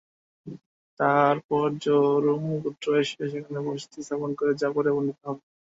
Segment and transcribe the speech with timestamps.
[0.99, 5.43] তারপর জুরহুম গোত্র এসে সেখানে বসতি স্থাপন করে যা পরে বর্ণিত হবে।